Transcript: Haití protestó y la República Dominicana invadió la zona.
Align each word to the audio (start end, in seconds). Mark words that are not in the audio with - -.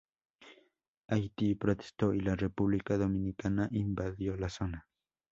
Haití 1.07 1.53
protestó 1.53 2.15
y 2.15 2.21
la 2.21 2.33
República 2.35 2.97
Dominicana 2.97 3.69
invadió 3.69 4.35
la 4.35 4.49
zona. 4.49 4.87